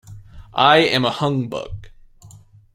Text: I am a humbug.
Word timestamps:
I 0.55 0.77
am 0.77 1.05
a 1.05 1.11
humbug. 1.11 1.91